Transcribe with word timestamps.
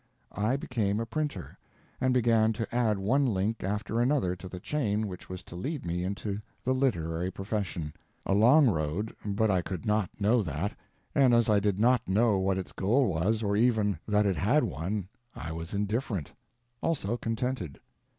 I 0.31 0.55
became 0.57 0.99
a 0.99 1.05
printer, 1.05 1.59
and 1.99 2.11
began 2.11 2.53
to 2.53 2.75
add 2.75 2.97
one 2.97 3.27
link 3.27 3.63
after 3.63 4.01
another 4.01 4.35
to 4.35 4.47
the 4.49 4.59
chain 4.59 5.07
which 5.07 5.29
was 5.29 5.43
to 5.43 5.55
lead 5.55 5.85
me 5.85 6.03
into 6.03 6.39
the 6.63 6.73
literary 6.73 7.29
profession. 7.29 7.93
A 8.25 8.33
long 8.33 8.67
road, 8.67 9.15
but 9.23 9.51
I 9.51 9.61
could 9.61 9.85
not 9.85 10.09
know 10.19 10.41
that; 10.41 10.73
and 11.13 11.35
as 11.35 11.49
I 11.51 11.59
did 11.59 11.79
not 11.79 12.07
know 12.07 12.39
what 12.39 12.57
its 12.57 12.71
goal 12.71 13.09
was, 13.09 13.43
or 13.43 13.55
even 13.55 13.99
that 14.07 14.25
it 14.25 14.37
had 14.37 14.63
one, 14.63 15.07
I 15.35 15.51
was 15.51 15.71
indifferent. 15.71 16.31
Also 16.81 17.15
contented. 17.15 17.79